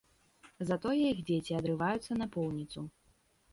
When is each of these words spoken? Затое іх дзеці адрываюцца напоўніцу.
Затое 0.69 0.93
іх 1.09 1.19
дзеці 1.27 1.59
адрываюцца 1.61 2.19
напоўніцу. 2.25 2.79